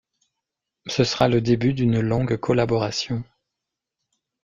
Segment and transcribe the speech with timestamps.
[0.87, 3.23] Ce sera le début d'une longue collaboration.